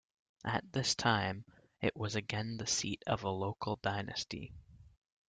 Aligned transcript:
At 0.43 0.63
this 0.73 0.95
time, 0.95 1.45
it 1.79 1.95
was 1.95 2.15
again 2.15 2.57
the 2.57 2.65
seat 2.65 3.03
of 3.05 3.23
a 3.23 3.29
local 3.29 3.75
dynasty. 3.83 4.51